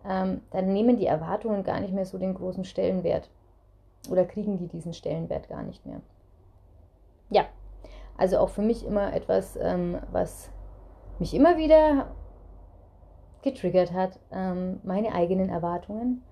ähm, 0.08 0.42
dann 0.52 0.72
nehmen 0.72 0.96
die 0.96 1.06
Erwartungen 1.06 1.64
gar 1.64 1.80
nicht 1.80 1.92
mehr 1.92 2.06
so 2.06 2.18
den 2.18 2.34
großen 2.34 2.64
Stellenwert. 2.64 3.28
Oder 4.08 4.26
kriegen 4.26 4.58
die 4.58 4.68
diesen 4.68 4.92
Stellenwert 4.92 5.48
gar 5.48 5.64
nicht 5.64 5.84
mehr. 5.84 6.00
Ja, 7.30 7.46
also 8.16 8.38
auch 8.38 8.48
für 8.48 8.62
mich 8.62 8.84
immer 8.84 9.12
etwas, 9.14 9.58
ähm, 9.60 9.98
was 10.10 10.50
mich 11.18 11.34
immer 11.34 11.56
wieder 11.56 12.08
getriggert 13.42 13.92
hat, 13.92 14.18
ähm, 14.32 14.80
meine 14.82 15.14
eigenen 15.14 15.48
Erwartungen. 15.48 16.22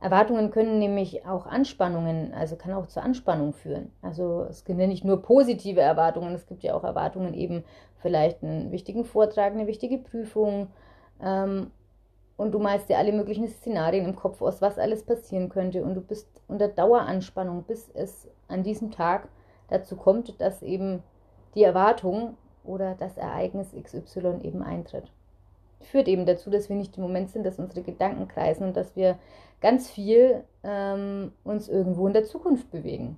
Erwartungen 0.00 0.50
können 0.50 0.78
nämlich 0.78 1.26
auch 1.26 1.46
Anspannungen, 1.46 2.32
also 2.32 2.56
kann 2.56 2.72
auch 2.72 2.86
zur 2.86 3.02
Anspannung 3.02 3.52
führen. 3.52 3.90
Also 4.00 4.46
es 4.48 4.64
gibt 4.64 4.78
ja 4.78 4.86
nicht 4.86 5.04
nur 5.04 5.22
positive 5.22 5.80
Erwartungen, 5.80 6.34
es 6.34 6.46
gibt 6.46 6.62
ja 6.62 6.74
auch 6.74 6.84
Erwartungen 6.84 7.34
eben 7.34 7.64
vielleicht 7.96 8.42
einen 8.42 8.70
wichtigen 8.70 9.04
Vortrag, 9.04 9.52
eine 9.52 9.66
wichtige 9.66 9.98
Prüfung. 9.98 10.68
Ähm, 11.20 11.72
und 12.36 12.52
du 12.52 12.60
malst 12.60 12.88
dir 12.88 12.98
alle 12.98 13.12
möglichen 13.12 13.48
Szenarien 13.48 14.04
im 14.04 14.14
Kopf 14.14 14.40
aus, 14.40 14.62
was 14.62 14.78
alles 14.78 15.04
passieren 15.04 15.48
könnte. 15.48 15.82
Und 15.82 15.96
du 15.96 16.00
bist 16.00 16.28
unter 16.46 16.68
Daueranspannung, 16.68 17.64
bis 17.64 17.90
es 17.92 18.28
an 18.46 18.62
diesem 18.62 18.92
Tag 18.92 19.28
dazu 19.68 19.96
kommt, 19.96 20.40
dass 20.40 20.62
eben 20.62 21.02
die 21.54 21.62
Erwartung 21.62 22.36
oder 22.64 22.94
das 22.94 23.16
Ereignis 23.16 23.72
XY 23.72 24.40
eben 24.42 24.62
eintritt. 24.62 25.10
führt 25.80 26.08
eben 26.08 26.26
dazu, 26.26 26.50
dass 26.50 26.68
wir 26.68 26.76
nicht 26.76 26.96
im 26.96 27.04
Moment 27.04 27.30
sind, 27.30 27.44
dass 27.44 27.58
unsere 27.58 27.82
Gedanken 27.82 28.26
kreisen 28.26 28.64
und 28.64 28.76
dass 28.76 28.96
wir 28.96 29.16
ganz 29.60 29.88
viel 29.88 30.42
ähm, 30.64 31.32
uns 31.44 31.68
irgendwo 31.68 32.06
in 32.06 32.12
der 32.12 32.24
Zukunft 32.24 32.70
bewegen. 32.70 33.16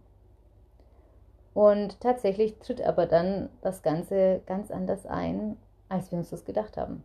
Und 1.55 2.01
tatsächlich 2.01 2.59
tritt 2.59 2.83
aber 2.83 3.07
dann 3.07 3.49
das 3.63 3.83
Ganze 3.83 4.41
ganz 4.47 4.71
anders 4.71 5.07
ein, 5.07 5.57
als 5.89 6.11
wir 6.13 6.19
uns 6.19 6.31
das 6.31 6.45
gedacht 6.45 6.77
haben. 6.77 7.03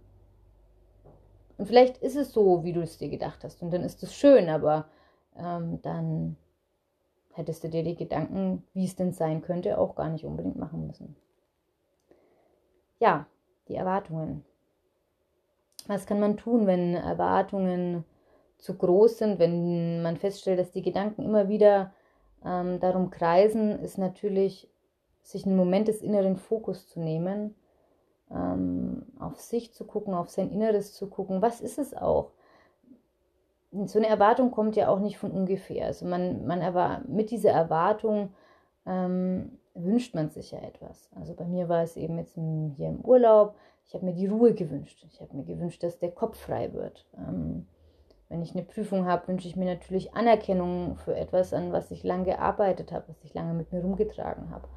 Und 1.57 1.67
vielleicht 1.67 1.97
ist 1.97 2.15
es 2.15 2.33
so, 2.33 2.63
wie 2.63 2.73
du 2.73 2.81
es 2.81 2.97
dir 2.97 3.09
gedacht 3.09 3.43
hast. 3.43 3.61
Und 3.61 3.71
dann 3.71 3.83
ist 3.83 4.03
es 4.03 4.13
schön, 4.13 4.49
aber 4.49 4.85
ähm, 5.37 5.81
dann 5.81 6.35
hättest 7.35 7.63
du 7.63 7.69
dir 7.69 7.83
die 7.83 7.95
Gedanken, 7.95 8.63
wie 8.73 8.85
es 8.85 8.95
denn 8.95 9.11
sein 9.11 9.41
könnte, 9.41 9.77
auch 9.77 9.95
gar 9.95 10.09
nicht 10.09 10.25
unbedingt 10.25 10.57
machen 10.57 10.87
müssen. 10.87 11.15
Ja, 12.97 13.27
die 13.67 13.75
Erwartungen. 13.75 14.45
Was 15.87 16.05
kann 16.05 16.19
man 16.19 16.37
tun, 16.37 16.65
wenn 16.65 16.95
Erwartungen 16.95 18.05
zu 18.57 18.75
groß 18.75 19.17
sind, 19.17 19.39
wenn 19.39 20.01
man 20.01 20.17
feststellt, 20.17 20.59
dass 20.59 20.71
die 20.71 20.81
Gedanken 20.81 21.23
immer 21.23 21.49
wieder 21.49 21.93
ähm, 22.43 22.79
darum 22.79 23.09
kreisen, 23.09 23.79
ist 23.79 23.97
natürlich, 23.97 24.69
sich 25.21 25.45
einen 25.45 25.57
Moment 25.57 25.87
des 25.87 26.01
inneren 26.01 26.37
Fokus 26.37 26.87
zu 26.87 26.99
nehmen, 26.99 27.55
ähm, 28.31 29.05
auf 29.19 29.41
sich 29.41 29.73
zu 29.73 29.85
gucken, 29.85 30.13
auf 30.13 30.29
sein 30.29 30.51
Inneres 30.51 30.93
zu 30.93 31.07
gucken. 31.07 31.41
Was 31.41 31.61
ist 31.61 31.79
es 31.79 31.93
auch? 31.93 32.31
So 33.85 33.99
eine 33.99 34.07
Erwartung 34.07 34.51
kommt 34.51 34.75
ja 34.75 34.87
auch 34.89 34.99
nicht 34.99 35.17
von 35.17 35.31
ungefähr. 35.31 35.87
Also 35.87 36.05
man, 36.05 36.45
man 36.45 37.03
mit 37.07 37.31
dieser 37.31 37.51
Erwartung 37.51 38.33
ähm, 38.85 39.59
wünscht 39.73 40.15
man 40.15 40.29
sich 40.29 40.51
ja 40.51 40.59
etwas. 40.59 41.09
Also 41.15 41.33
bei 41.33 41.45
mir 41.45 41.67
war 41.69 41.83
es 41.83 41.97
eben 41.97 42.17
jetzt 42.17 42.37
im, 42.37 42.73
hier 42.77 42.87
im 42.87 43.01
Urlaub. 43.01 43.55
Ich 43.87 43.93
habe 43.93 44.05
mir 44.05 44.13
die 44.13 44.27
Ruhe 44.27 44.53
gewünscht. 44.53 45.05
Ich 45.11 45.21
habe 45.21 45.35
mir 45.35 45.43
gewünscht, 45.43 45.83
dass 45.83 45.99
der 45.99 46.11
Kopf 46.11 46.37
frei 46.37 46.73
wird. 46.73 47.05
Ähm, 47.17 47.67
wenn 48.29 48.41
ich 48.41 48.55
eine 48.55 48.63
Prüfung 48.63 49.05
habe, 49.05 49.27
wünsche 49.27 49.47
ich 49.47 49.55
mir 49.55 49.65
natürlich 49.65 50.13
Anerkennung 50.15 50.97
für 50.97 51.15
etwas, 51.15 51.53
an 51.53 51.71
was 51.71 51.91
ich 51.91 52.03
lange 52.03 52.25
gearbeitet 52.25 52.91
habe, 52.91 53.05
was 53.07 53.23
ich 53.23 53.33
lange 53.33 53.53
mit 53.53 53.71
mir 53.71 53.81
rumgetragen 53.81 54.49
habe. 54.49 54.67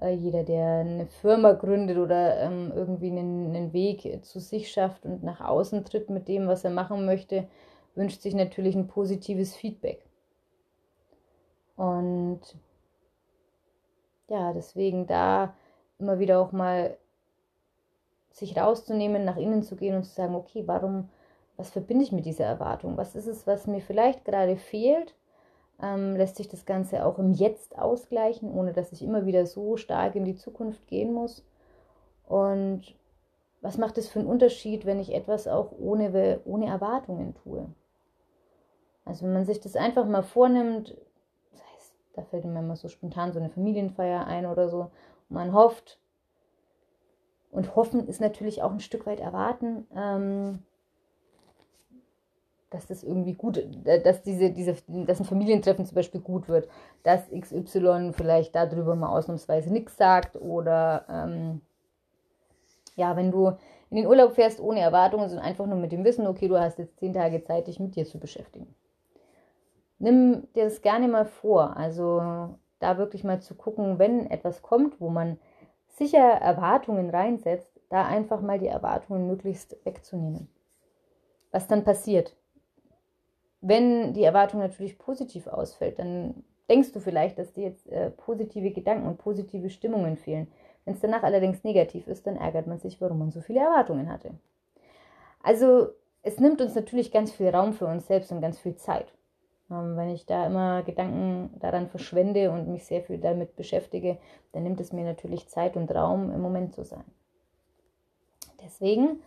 Äh, 0.00 0.14
jeder, 0.14 0.42
der 0.42 0.80
eine 0.80 1.06
Firma 1.06 1.52
gründet 1.52 1.96
oder 1.96 2.40
ähm, 2.40 2.72
irgendwie 2.74 3.10
einen, 3.10 3.54
einen, 3.54 3.72
Weg 3.72 4.24
zu 4.24 4.40
sich 4.40 4.70
schafft 4.70 5.06
und 5.06 5.22
nach 5.22 5.40
außen 5.40 5.84
tritt 5.84 6.10
mit 6.10 6.28
dem, 6.28 6.48
was 6.48 6.64
er 6.64 6.70
machen 6.70 7.06
möchte, 7.06 7.46
wünscht 7.94 8.22
sich 8.22 8.34
natürlich 8.34 8.74
ein 8.74 8.88
positives 8.88 9.54
Feedback. 9.54 10.04
Und 11.76 12.40
ja, 14.28 14.52
deswegen 14.52 15.06
da 15.06 15.54
immer 15.98 16.18
wieder 16.18 16.40
auch 16.40 16.52
mal 16.52 16.96
sich 18.30 18.56
rauszunehmen, 18.56 19.24
nach 19.24 19.36
innen 19.36 19.62
zu 19.62 19.76
gehen 19.76 19.94
und 19.94 20.04
zu 20.04 20.12
sagen, 20.12 20.34
okay, 20.34 20.62
warum 20.66 21.08
was 21.56 21.70
verbinde 21.70 22.04
ich 22.04 22.12
mit 22.12 22.26
dieser 22.26 22.44
Erwartung? 22.44 22.96
Was 22.96 23.14
ist 23.14 23.26
es, 23.26 23.46
was 23.46 23.66
mir 23.66 23.80
vielleicht 23.80 24.24
gerade 24.24 24.56
fehlt? 24.56 25.14
Ähm, 25.82 26.16
lässt 26.16 26.36
sich 26.36 26.48
das 26.48 26.66
Ganze 26.66 27.04
auch 27.04 27.18
im 27.18 27.32
Jetzt 27.32 27.78
ausgleichen, 27.78 28.50
ohne 28.50 28.72
dass 28.72 28.92
ich 28.92 29.02
immer 29.02 29.26
wieder 29.26 29.46
so 29.46 29.76
stark 29.76 30.14
in 30.14 30.24
die 30.24 30.34
Zukunft 30.34 30.86
gehen 30.86 31.12
muss? 31.12 31.44
Und 32.26 32.94
was 33.60 33.78
macht 33.78 33.98
es 33.98 34.08
für 34.08 34.18
einen 34.18 34.28
Unterschied, 34.28 34.86
wenn 34.86 34.98
ich 34.98 35.14
etwas 35.14 35.46
auch 35.46 35.72
ohne, 35.78 36.40
ohne 36.44 36.66
Erwartungen 36.66 37.34
tue? 37.34 37.66
Also 39.04 39.24
wenn 39.24 39.32
man 39.32 39.44
sich 39.44 39.60
das 39.60 39.76
einfach 39.76 40.06
mal 40.06 40.22
vornimmt, 40.22 40.96
das 41.50 41.60
heißt, 41.74 41.94
da 42.14 42.22
fällt 42.22 42.44
mir 42.44 42.58
immer 42.58 42.76
so 42.76 42.88
spontan 42.88 43.32
so 43.32 43.40
eine 43.40 43.50
Familienfeier 43.50 44.26
ein 44.26 44.46
oder 44.46 44.68
so, 44.68 44.90
und 45.28 45.36
man 45.36 45.52
hofft, 45.52 45.98
und 47.50 47.76
hoffen 47.76 48.08
ist 48.08 48.20
natürlich 48.20 48.62
auch 48.62 48.72
ein 48.72 48.80
Stück 48.80 49.06
weit 49.06 49.20
erwarten, 49.20 49.86
ähm, 49.94 50.60
dass 52.70 52.86
das 52.86 53.02
irgendwie 53.02 53.34
gut, 53.34 53.58
äh, 53.84 54.02
dass 54.02 54.22
diese, 54.22 54.50
diese, 54.50 54.74
dass 54.88 55.20
ein 55.20 55.26
Familientreffen 55.26 55.84
zum 55.84 55.94
Beispiel 55.94 56.20
gut 56.20 56.48
wird, 56.48 56.68
dass 57.02 57.30
XY 57.30 58.12
vielleicht 58.14 58.54
darüber 58.54 58.96
mal 58.96 59.10
ausnahmsweise 59.10 59.70
nichts 59.70 59.96
sagt 59.96 60.36
oder 60.36 61.04
ähm, 61.08 61.60
ja, 62.96 63.16
wenn 63.16 63.30
du 63.30 63.48
in 63.90 63.96
den 63.96 64.06
Urlaub 64.06 64.32
fährst 64.32 64.60
ohne 64.60 64.80
Erwartungen, 64.80 65.28
sondern 65.28 65.46
einfach 65.46 65.66
nur 65.66 65.78
mit 65.78 65.92
dem 65.92 66.04
Wissen, 66.04 66.26
okay, 66.26 66.48
du 66.48 66.58
hast 66.58 66.78
jetzt 66.78 66.98
zehn 66.98 67.12
Tage 67.12 67.42
Zeit, 67.42 67.66
dich 67.66 67.78
mit 67.78 67.94
dir 67.94 68.06
zu 68.06 68.18
beschäftigen. 68.18 68.74
Nimm 70.02 70.48
dir 70.56 70.64
das 70.64 70.82
gerne 70.82 71.06
mal 71.06 71.24
vor, 71.24 71.76
also 71.76 72.56
da 72.80 72.98
wirklich 72.98 73.22
mal 73.22 73.40
zu 73.40 73.54
gucken, 73.54 74.00
wenn 74.00 74.28
etwas 74.28 74.60
kommt, 74.60 75.00
wo 75.00 75.10
man 75.10 75.38
sicher 75.86 76.18
Erwartungen 76.18 77.08
reinsetzt, 77.08 77.80
da 77.88 78.04
einfach 78.04 78.40
mal 78.40 78.58
die 78.58 78.66
Erwartungen 78.66 79.28
möglichst 79.28 79.76
wegzunehmen. 79.84 80.48
Was 81.52 81.68
dann 81.68 81.84
passiert, 81.84 82.34
wenn 83.60 84.12
die 84.12 84.24
Erwartung 84.24 84.58
natürlich 84.58 84.98
positiv 84.98 85.46
ausfällt, 85.46 86.00
dann 86.00 86.42
denkst 86.68 86.90
du 86.90 86.98
vielleicht, 86.98 87.38
dass 87.38 87.52
dir 87.52 87.62
jetzt 87.62 87.88
äh, 87.88 88.10
positive 88.10 88.72
Gedanken 88.72 89.06
und 89.06 89.18
positive 89.18 89.70
Stimmungen 89.70 90.16
fehlen. 90.16 90.48
Wenn 90.84 90.94
es 90.94 91.00
danach 91.00 91.22
allerdings 91.22 91.62
negativ 91.62 92.08
ist, 92.08 92.26
dann 92.26 92.34
ärgert 92.34 92.66
man 92.66 92.80
sich, 92.80 93.00
warum 93.00 93.20
man 93.20 93.30
so 93.30 93.40
viele 93.40 93.60
Erwartungen 93.60 94.10
hatte. 94.10 94.32
Also 95.44 95.90
es 96.22 96.40
nimmt 96.40 96.60
uns 96.60 96.74
natürlich 96.74 97.12
ganz 97.12 97.30
viel 97.30 97.50
Raum 97.50 97.72
für 97.72 97.86
uns 97.86 98.08
selbst 98.08 98.32
und 98.32 98.40
ganz 98.40 98.58
viel 98.58 98.74
Zeit. 98.74 99.14
Ähm, 99.72 99.96
wenn 99.96 100.10
ich 100.10 100.26
da 100.26 100.46
immer 100.46 100.82
Gedanken 100.82 101.50
daran 101.60 101.88
verschwende 101.88 102.50
und 102.50 102.68
mich 102.68 102.84
sehr 102.84 103.02
viel 103.02 103.18
damit 103.18 103.56
beschäftige, 103.56 104.18
dann 104.52 104.62
nimmt 104.64 104.80
es 104.80 104.92
mir 104.92 105.04
natürlich 105.04 105.48
Zeit 105.48 105.76
und 105.76 105.92
Raum, 105.94 106.30
im 106.30 106.40
Moment 106.40 106.74
zu 106.74 106.84
sein. 106.84 107.04
Deswegen 108.62 109.20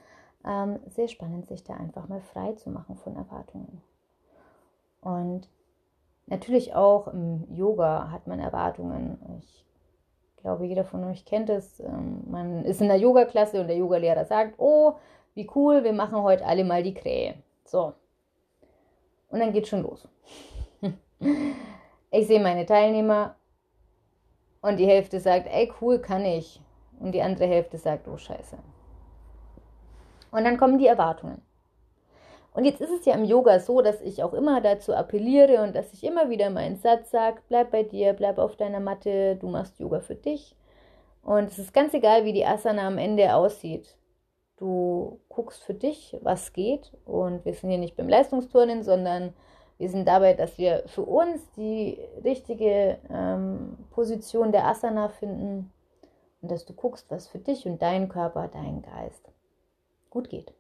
ähm, 0.46 0.80
sehr 0.88 1.08
spannend, 1.08 1.48
sich 1.48 1.64
da 1.64 1.74
einfach 1.74 2.08
mal 2.08 2.22
frei 2.22 2.54
zu 2.54 2.70
machen 2.70 2.96
von 2.96 3.16
Erwartungen. 3.16 3.82
Und 5.02 5.50
natürlich 6.28 6.76
auch 6.76 7.08
im 7.08 7.46
Yoga 7.54 8.12
hat 8.12 8.28
man 8.28 8.40
Erwartungen. 8.40 9.18
Ich 9.40 9.66
glaube, 10.38 10.66
jeder 10.66 10.86
von 10.86 11.04
euch 11.04 11.26
kennt 11.26 11.50
es. 11.50 11.80
Ähm, 11.80 12.24
man 12.30 12.64
ist 12.66 12.82
in 12.82 12.88
der 12.88 12.98
Yoga-Klasse 12.98 13.60
und 13.62 13.68
der 13.68 13.78
Yogalehrer 13.78 14.26
sagt, 14.26 14.56
oh, 14.58 14.94
wie 15.34 15.50
cool, 15.56 15.84
wir 15.84 15.94
machen 15.94 16.22
heute 16.22 16.46
alle 16.46 16.64
mal 16.64 16.84
die 16.84 16.94
Krähe. 16.94 17.36
So. 17.66 17.94
Und 19.36 19.42
dann 19.42 19.52
geht 19.52 19.68
schon 19.68 19.84
los. 19.84 20.08
Ich 22.10 22.28
sehe 22.28 22.40
meine 22.40 22.66
Teilnehmer 22.66 23.36
und 24.62 24.78
die 24.78 24.86
Hälfte 24.86 25.20
sagt, 25.20 25.48
ey, 25.48 25.70
cool, 25.82 26.00
kann 26.00 26.24
ich. 26.24 26.62
Und 27.02 27.12
die 27.12 27.22
andere 27.22 27.46
Hälfte 27.46 27.78
sagt, 27.78 28.08
oh, 28.08 28.16
scheiße. 28.16 28.56
Und 30.32 30.46
dann 30.46 30.56
kommen 30.56 30.78
die 30.78 30.88
Erwartungen. 30.88 31.42
Und 32.54 32.64
jetzt 32.64 32.80
ist 32.80 32.92
es 32.92 33.06
ja 33.06 33.16
im 33.16 33.26
Yoga 33.26 33.60
so, 33.60 33.82
dass 33.82 34.00
ich 34.00 34.24
auch 34.24 34.34
immer 34.34 34.62
dazu 34.62 34.94
appelliere 34.94 35.62
und 35.64 35.76
dass 35.76 35.92
ich 35.92 36.06
immer 36.06 36.30
wieder 36.30 36.50
meinen 36.50 36.78
Satz 36.78 37.12
sage, 37.12 37.42
bleib 37.50 37.72
bei 37.72 37.84
dir, 37.84 38.14
bleib 38.14 38.38
auf 38.38 38.56
deiner 38.56 38.80
Matte, 38.80 39.36
du 39.36 39.50
machst 39.50 39.78
Yoga 39.82 40.00
für 40.00 40.16
dich. 40.16 40.56
Und 41.24 41.50
es 41.50 41.60
ist 41.60 41.74
ganz 41.74 41.94
egal, 41.94 42.24
wie 42.24 42.32
die 42.32 42.46
Asana 42.46 42.88
am 42.88 42.98
Ende 42.98 43.36
aussieht. 43.36 43.98
Du 44.58 45.20
guckst 45.28 45.64
für 45.64 45.74
dich, 45.74 46.18
was 46.22 46.54
geht. 46.54 46.92
Und 47.06 47.44
wir 47.46 47.54
sind 47.54 47.70
hier 47.70 47.80
nicht 47.80 47.96
beim 47.96 48.10
Leistungsturnen, 48.10 48.84
sondern 48.84 49.34
wir 49.78 49.90
sind 49.90 50.08
dabei, 50.08 50.34
dass 50.34 50.58
wir 50.58 50.84
für 50.88 51.04
uns 51.04 51.52
die 51.58 52.00
richtige 52.24 52.98
ähm, 53.10 53.78
Position 53.92 54.52
der 54.52 54.66
Asana 54.66 55.10
finden 55.10 55.72
und 56.42 56.52
dass 56.52 56.66
du 56.66 56.74
guckst, 56.74 57.12
was 57.12 57.28
für 57.28 57.40
dich 57.40 57.66
und 57.66 57.82
deinen 57.82 58.08
Körper, 58.08 58.48
deinen 58.48 58.82
Geist 58.82 59.30
gut 60.10 60.30
geht. 60.30 60.54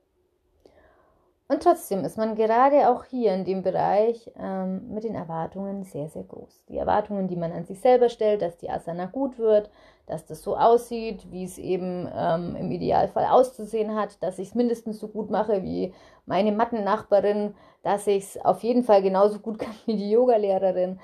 Und 1.47 1.61
trotzdem 1.61 2.03
ist 2.03 2.17
man 2.17 2.33
gerade 2.35 2.89
auch 2.89 3.03
hier 3.03 3.33
in 3.35 3.45
dem 3.45 3.61
Bereich 3.61 4.31
ähm, 4.35 4.91
mit 4.91 5.03
den 5.03 5.13
Erwartungen 5.13 5.83
sehr, 5.83 6.09
sehr 6.09 6.23
groß. 6.23 6.63
Die 6.69 6.77
Erwartungen, 6.77 7.27
die 7.27 7.35
man 7.35 7.51
an 7.51 7.65
sich 7.65 7.79
selber 7.79 8.09
stellt, 8.09 8.41
dass 8.41 8.57
die 8.57 8.69
Asana 8.71 9.05
gut 9.05 9.37
wird, 9.37 9.69
dass 10.07 10.25
das 10.25 10.41
so 10.41 10.57
aussieht, 10.57 11.31
wie 11.31 11.43
es 11.43 11.59
eben 11.59 12.09
ähm, 12.11 12.55
im 12.55 12.71
Idealfall 12.71 13.25
auszusehen 13.25 13.93
hat, 13.93 14.23
dass 14.23 14.39
ich 14.39 14.49
es 14.49 14.55
mindestens 14.55 14.99
so 14.99 15.07
gut 15.07 15.29
mache 15.29 15.61
wie 15.61 15.93
meine 16.25 16.51
Mattennachbarin, 16.51 17.53
dass 17.83 18.07
ich 18.07 18.23
es 18.23 18.43
auf 18.43 18.63
jeden 18.63 18.83
Fall 18.83 19.03
genauso 19.03 19.37
gut 19.37 19.59
kann 19.59 19.75
wie 19.85 19.97
die 19.97 20.09
Yogalehrerin. 20.09 20.99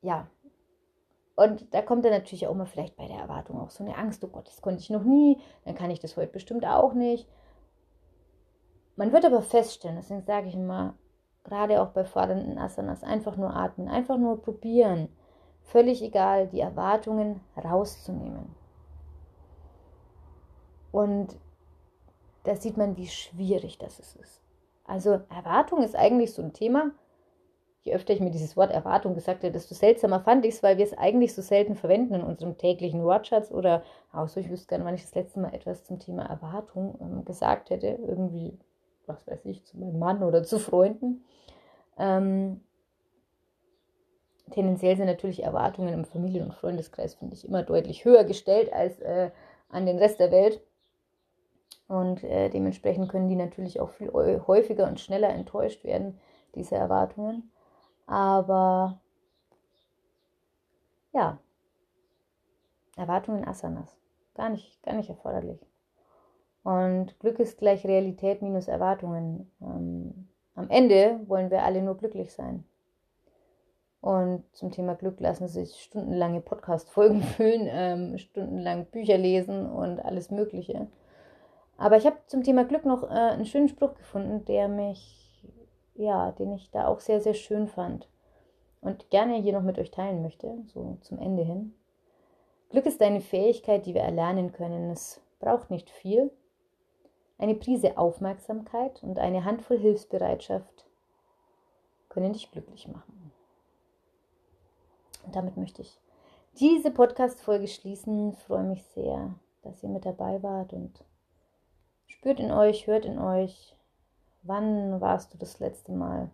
Ja. 0.00 0.28
Und 1.34 1.74
da 1.74 1.82
kommt 1.82 2.04
dann 2.04 2.12
natürlich 2.12 2.46
auch 2.46 2.54
mal 2.54 2.66
vielleicht 2.66 2.96
bei 2.96 3.08
der 3.08 3.16
Erwartung 3.16 3.58
auch 3.60 3.70
so 3.70 3.82
eine 3.82 3.96
Angst, 3.96 4.22
oh 4.22 4.28
Gott, 4.28 4.46
das 4.46 4.60
konnte 4.60 4.80
ich 4.80 4.90
noch 4.90 5.04
nie, 5.04 5.40
dann 5.64 5.74
kann 5.74 5.90
ich 5.90 5.98
das 5.98 6.16
heute 6.16 6.32
bestimmt 6.32 6.64
auch 6.66 6.92
nicht. 6.92 7.26
Man 9.00 9.14
wird 9.14 9.24
aber 9.24 9.40
feststellen, 9.40 9.96
deswegen 9.96 10.20
sage 10.20 10.48
ich 10.48 10.54
immer, 10.54 10.92
gerade 11.44 11.80
auch 11.80 11.88
bei 11.88 12.04
fordernden 12.04 12.58
Asanas, 12.58 13.02
einfach 13.02 13.34
nur 13.38 13.56
atmen, 13.56 13.88
einfach 13.88 14.18
nur 14.18 14.42
probieren. 14.42 15.08
Völlig 15.62 16.02
egal, 16.02 16.48
die 16.48 16.60
Erwartungen 16.60 17.40
rauszunehmen. 17.56 18.54
Und 20.92 21.34
da 22.44 22.56
sieht 22.56 22.76
man, 22.76 22.98
wie 22.98 23.06
schwierig 23.06 23.78
das 23.78 24.00
ist. 24.00 24.42
Also 24.84 25.22
Erwartung 25.34 25.82
ist 25.82 25.96
eigentlich 25.96 26.34
so 26.34 26.42
ein 26.42 26.52
Thema, 26.52 26.90
je 27.80 27.94
öfter 27.94 28.12
ich 28.12 28.20
mir 28.20 28.30
dieses 28.30 28.54
Wort 28.54 28.70
Erwartung 28.70 29.14
gesagt 29.14 29.44
habe, 29.44 29.52
desto 29.52 29.74
seltsamer 29.74 30.20
fand 30.20 30.44
ich 30.44 30.56
es, 30.56 30.62
weil 30.62 30.76
wir 30.76 30.84
es 30.84 30.98
eigentlich 30.98 31.34
so 31.34 31.40
selten 31.40 31.74
verwenden 31.74 32.16
in 32.16 32.22
unserem 32.22 32.58
täglichen 32.58 33.02
Wortschatz 33.02 33.50
oder 33.50 33.82
auch 34.12 34.28
so, 34.28 34.40
ich 34.40 34.50
wüsste 34.50 34.66
gerne, 34.66 34.84
wann 34.84 34.94
ich 34.94 35.04
das 35.04 35.14
letzte 35.14 35.40
Mal 35.40 35.54
etwas 35.54 35.84
zum 35.84 35.98
Thema 35.98 36.26
Erwartung 36.26 36.98
ähm, 37.00 37.24
gesagt 37.24 37.70
hätte, 37.70 37.86
irgendwie, 37.86 38.58
was 39.10 39.26
weiß 39.26 39.44
ich, 39.46 39.64
zu 39.64 39.78
meinem 39.78 39.98
Mann 39.98 40.22
oder 40.22 40.42
zu 40.42 40.58
Freunden. 40.58 41.24
Ähm, 41.98 42.60
tendenziell 44.50 44.96
sind 44.96 45.06
natürlich 45.06 45.42
Erwartungen 45.42 45.92
im 45.92 46.04
Familien- 46.04 46.46
und 46.46 46.54
Freundeskreis, 46.54 47.14
finde 47.14 47.34
ich, 47.34 47.46
immer 47.46 47.62
deutlich 47.62 48.04
höher 48.04 48.24
gestellt 48.24 48.72
als 48.72 49.00
äh, 49.00 49.30
an 49.68 49.86
den 49.86 49.98
Rest 49.98 50.20
der 50.20 50.30
Welt. 50.30 50.60
Und 51.88 52.22
äh, 52.22 52.50
dementsprechend 52.50 53.08
können 53.08 53.28
die 53.28 53.36
natürlich 53.36 53.80
auch 53.80 53.90
viel 53.90 54.12
häufiger 54.12 54.86
und 54.86 55.00
schneller 55.00 55.30
enttäuscht 55.30 55.84
werden, 55.84 56.20
diese 56.54 56.76
Erwartungen. 56.76 57.50
Aber 58.06 59.00
ja, 61.12 61.38
Erwartungen 62.96 63.46
Asanas. 63.46 63.96
Gar 64.34 64.50
nicht, 64.50 64.82
gar 64.82 64.94
nicht 64.94 65.08
erforderlich. 65.08 65.60
Und 66.62 67.18
Glück 67.20 67.38
ist 67.38 67.58
gleich 67.58 67.84
Realität 67.86 68.42
minus 68.42 68.68
Erwartungen. 68.68 69.50
Ähm, 69.60 70.28
am 70.54 70.68
Ende 70.68 71.20
wollen 71.26 71.50
wir 71.50 71.62
alle 71.62 71.82
nur 71.82 71.96
glücklich 71.96 72.32
sein. 72.32 72.64
Und 74.00 74.44
zum 74.52 74.70
Thema 74.70 74.94
Glück 74.94 75.20
lassen 75.20 75.48
sich 75.48 75.74
stundenlange 75.80 76.40
Podcast-Folgen 76.40 77.22
füllen, 77.36 77.68
ähm, 77.70 78.18
stundenlang 78.18 78.86
Bücher 78.86 79.18
lesen 79.18 79.66
und 79.66 80.00
alles 80.00 80.30
Mögliche. 80.30 80.86
Aber 81.76 81.96
ich 81.96 82.06
habe 82.06 82.16
zum 82.26 82.42
Thema 82.42 82.64
Glück 82.64 82.84
noch 82.84 83.04
äh, 83.04 83.14
einen 83.14 83.46
schönen 83.46 83.68
Spruch 83.68 83.94
gefunden, 83.94 84.44
der 84.44 84.68
mich 84.68 85.20
ja, 86.00 86.32
den 86.32 86.52
ich 86.52 86.70
da 86.70 86.86
auch 86.86 87.00
sehr, 87.00 87.20
sehr 87.20 87.34
schön 87.34 87.68
fand 87.68 88.08
und 88.80 89.10
gerne 89.10 89.36
hier 89.36 89.52
noch 89.52 89.62
mit 89.62 89.78
euch 89.78 89.90
teilen 89.90 90.22
möchte, 90.22 90.58
so 90.66 90.96
zum 91.02 91.18
Ende 91.18 91.42
hin. 91.44 91.74
Glück 92.70 92.86
ist 92.86 93.02
eine 93.02 93.20
Fähigkeit, 93.20 93.84
die 93.84 93.94
wir 93.94 94.02
erlernen 94.02 94.52
können. 94.52 94.90
Es 94.90 95.20
braucht 95.40 95.70
nicht 95.70 95.90
viel. 95.90 96.30
Eine 97.40 97.54
Prise 97.54 97.98
Aufmerksamkeit 97.98 99.02
und 99.02 99.18
eine 99.18 99.44
Handvoll 99.44 99.78
Hilfsbereitschaft 99.78 100.86
können 102.08 102.32
dich 102.32 102.52
glücklich 102.52 102.86
machen. 102.86 103.32
Und 105.24 105.34
damit 105.34 105.56
möchte 105.56 105.82
ich 105.82 105.98
diese 106.58 106.90
Podcast-Folge 106.90 107.66
schließen. 107.66 108.32
Ich 108.32 108.38
freue 108.44 108.64
mich 108.64 108.84
sehr, 108.84 109.34
dass 109.62 109.82
ihr 109.82 109.88
mit 109.88 110.04
dabei 110.04 110.42
wart 110.42 110.72
und 110.72 111.02
spürt 112.06 112.40
in 112.40 112.52
euch, 112.52 112.86
hört 112.86 113.04
in 113.04 113.18
euch, 113.18 113.74
Wann 114.42 115.00
warst 115.02 115.34
du 115.34 115.38
das 115.38 115.58
letzte 115.58 115.92
Mal 115.92 116.30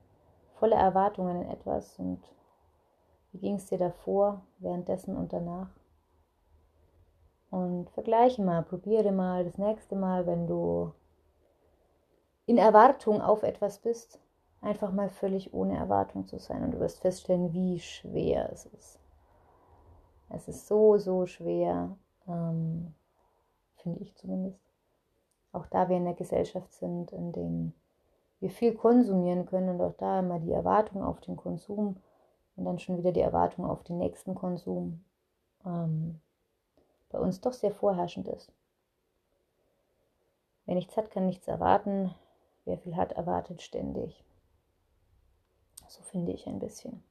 voller 0.55 0.77
Erwartungen 0.77 1.43
in 1.43 1.51
etwas 1.51 1.99
und 1.99 2.23
wie 3.33 3.39
ging 3.39 3.57
es 3.57 3.67
dir 3.67 3.79
davor, 3.79 4.43
währenddessen 4.59 5.17
und 5.17 5.33
danach? 5.33 5.69
Und 7.51 7.91
vergleiche 7.91 8.43
mal, 8.43 8.63
probiere 8.63 9.13
mal 9.13 9.45
das 9.45 9.57
nächste 9.59 9.97
Mal, 9.97 10.27
wenn 10.27 10.47
du 10.47 10.93
in 12.47 12.59
Erwartung 12.59 13.21
auf 13.21 13.43
etwas 13.43 13.79
bist, 13.79 14.21
einfach 14.61 14.93
mal 14.93 15.09
völlig 15.09 15.53
ohne 15.55 15.77
Erwartung 15.77 16.27
zu 16.27 16.39
sein 16.39 16.63
und 16.65 16.73
du 16.73 16.81
wirst 16.81 17.01
feststellen, 17.01 17.53
wie 17.53 17.79
schwer 17.79 18.51
es 18.53 18.67
ist. 18.67 18.99
Es 20.29 20.49
ist 20.49 20.67
so, 20.67 20.99
so 20.99 21.27
schwer, 21.27 21.97
ähm, 22.27 22.95
finde 23.77 24.01
ich 24.01 24.15
zumindest. 24.17 24.61
Auch 25.53 25.67
da 25.67 25.89
wir 25.89 25.97
in 25.97 26.05
der 26.05 26.15
Gesellschaft 26.15 26.73
sind, 26.75 27.13
in 27.13 27.33
dem 27.33 27.73
wir 28.41 28.51
viel 28.51 28.75
konsumieren 28.75 29.47
können 29.47 29.69
und 29.69 29.81
auch 29.81 29.95
da 29.95 30.19
immer 30.21 30.39
die 30.41 30.53
Erwartung 30.53 31.03
auf 31.03 31.21
den 31.21 31.37
Konsum 31.37 31.97
und 32.57 32.65
dann 32.65 32.79
schon 32.79 32.99
wieder 32.99 33.13
die 33.13 33.21
Erwartung 33.21 33.65
auf 33.65 33.83
den 33.83 33.99
nächsten 33.99 34.35
Konsum 34.35 35.05
ähm, 35.65 36.21
bei 37.09 37.19
uns 37.19 37.41
doch 37.41 37.53
sehr 37.53 37.71
vorherrschend 37.71 38.29
ist. 38.29 38.53
Wer 40.65 40.75
nichts 40.75 40.97
hat, 40.97 41.11
kann 41.11 41.27
nichts 41.27 41.47
erwarten. 41.49 42.15
Wer 42.65 42.79
viel 42.79 42.97
hat, 42.97 43.13
erwartet 43.13 43.63
ständig. 43.63 44.25
So 45.89 46.03
finde 46.03 46.33
ich 46.33 46.47
ein 46.47 46.59
bisschen. 46.59 47.03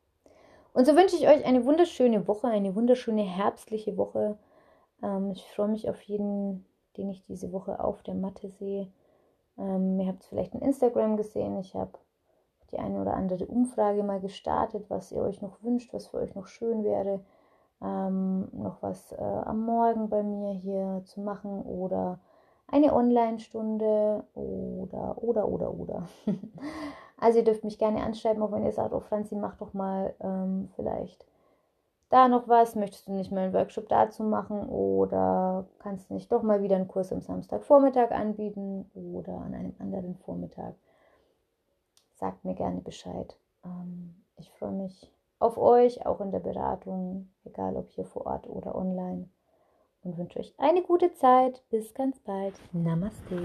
Und 0.73 0.85
so 0.85 0.95
wünsche 0.95 1.15
ich 1.15 1.27
euch 1.27 1.45
eine 1.45 1.65
wunderschöne 1.65 2.27
Woche, 2.27 2.47
eine 2.47 2.75
wunderschöne 2.75 3.23
herbstliche 3.23 3.95
Woche. 3.95 4.37
Ähm, 5.01 5.31
ich 5.31 5.45
freue 5.45 5.69
mich 5.69 5.89
auf 5.89 6.01
jeden, 6.01 6.65
den 6.97 7.09
ich 7.09 7.23
diese 7.23 7.53
Woche 7.53 7.81
auf 7.81 8.03
der 8.03 8.15
Matte 8.15 8.49
sehe. 8.49 8.91
Ähm, 9.57 9.99
ihr 10.01 10.07
habt 10.07 10.25
vielleicht 10.25 10.53
in 10.53 10.61
Instagram 10.61 11.15
gesehen. 11.15 11.57
Ich 11.59 11.75
habe 11.75 11.97
die 12.71 12.79
eine 12.79 12.99
oder 12.99 13.13
andere 13.13 13.45
Umfrage 13.45 14.03
mal 14.03 14.19
gestartet, 14.19 14.89
was 14.89 15.13
ihr 15.13 15.21
euch 15.21 15.41
noch 15.41 15.63
wünscht, 15.63 15.93
was 15.93 16.07
für 16.07 16.17
euch 16.17 16.35
noch 16.35 16.47
schön 16.47 16.83
wäre, 16.83 17.23
ähm, 17.81 18.47
noch 18.53 18.81
was 18.81 19.11
äh, 19.11 19.15
am 19.15 19.65
Morgen 19.65 20.09
bei 20.09 20.23
mir 20.23 20.53
hier 20.53 21.01
zu 21.05 21.21
machen 21.21 21.61
oder 21.61 22.19
eine 22.67 22.93
Online-Stunde 22.93 24.23
oder, 24.33 25.21
oder, 25.21 25.47
oder, 25.47 25.73
oder. 25.73 26.07
also 27.17 27.39
ihr 27.39 27.45
dürft 27.45 27.63
mich 27.63 27.77
gerne 27.77 28.03
anschreiben, 28.03 28.41
auch 28.41 28.51
wenn 28.51 28.65
ihr 28.65 28.71
sagt, 28.71 28.93
oh 28.93 29.01
Franzi, 29.01 29.35
mach 29.35 29.57
doch 29.57 29.73
mal 29.73 30.15
ähm, 30.19 30.69
vielleicht 30.75 31.25
da 32.09 32.27
noch 32.27 32.47
was? 32.47 32.75
Möchtest 32.75 33.07
du 33.07 33.13
nicht 33.13 33.31
mal 33.31 33.45
einen 33.45 33.53
Workshop 33.53 33.89
dazu 33.89 34.23
machen 34.23 34.67
oder 34.69 35.67
kannst 35.79 36.09
du 36.09 36.13
nicht 36.13 36.31
doch 36.31 36.43
mal 36.43 36.61
wieder 36.61 36.75
einen 36.75 36.87
Kurs 36.87 37.11
am 37.11 37.21
Samstagvormittag 37.21 38.11
anbieten 38.11 38.89
oder 38.93 39.33
an 39.41 39.53
einem 39.53 39.75
anderen 39.79 40.15
Vormittag? 40.15 40.75
Sagt 42.13 42.45
mir 42.45 42.55
gerne 42.55 42.81
Bescheid. 42.81 43.37
Ähm, 43.63 44.15
ich 44.37 44.49
freue 44.51 44.71
mich 44.71 45.14
auf 45.39 45.57
euch, 45.57 46.05
auch 46.05 46.21
in 46.21 46.31
der 46.31 46.39
Beratung, 46.39 47.29
egal 47.43 47.75
ob 47.75 47.89
hier 47.89 48.05
vor 48.05 48.25
Ort 48.25 48.47
oder 48.47 48.75
online. 48.75 49.29
Und 50.03 50.17
wünsche 50.17 50.39
euch 50.39 50.53
eine 50.57 50.83
gute 50.83 51.13
Zeit. 51.13 51.63
Bis 51.69 51.93
ganz 51.93 52.19
bald. 52.19 52.53
Namaste. 52.73 53.41